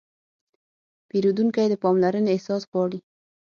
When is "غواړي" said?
2.71-2.99